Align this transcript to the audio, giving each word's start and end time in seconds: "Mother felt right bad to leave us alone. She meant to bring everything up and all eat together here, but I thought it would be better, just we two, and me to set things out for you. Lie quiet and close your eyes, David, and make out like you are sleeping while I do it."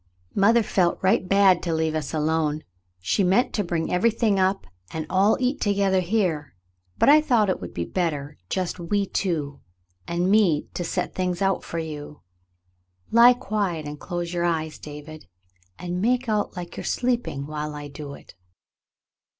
"Mother 0.33 0.63
felt 0.63 0.97
right 1.03 1.29
bad 1.29 1.61
to 1.61 1.75
leave 1.75 1.93
us 1.93 2.11
alone. 2.11 2.63
She 3.01 3.23
meant 3.23 3.53
to 3.53 3.63
bring 3.63 3.93
everything 3.93 4.39
up 4.39 4.65
and 4.91 5.05
all 5.11 5.37
eat 5.39 5.61
together 5.61 5.99
here, 5.99 6.55
but 6.97 7.07
I 7.07 7.21
thought 7.21 7.51
it 7.51 7.61
would 7.61 7.71
be 7.71 7.85
better, 7.85 8.39
just 8.49 8.79
we 8.79 9.05
two, 9.05 9.59
and 10.07 10.31
me 10.31 10.69
to 10.73 10.83
set 10.83 11.13
things 11.13 11.39
out 11.39 11.63
for 11.63 11.77
you. 11.77 12.21
Lie 13.11 13.35
quiet 13.35 13.85
and 13.85 13.99
close 13.99 14.33
your 14.33 14.43
eyes, 14.43 14.79
David, 14.79 15.27
and 15.77 16.01
make 16.01 16.27
out 16.27 16.57
like 16.57 16.77
you 16.77 16.81
are 16.81 16.83
sleeping 16.83 17.45
while 17.45 17.75
I 17.75 17.87
do 17.87 18.15
it." 18.15 18.33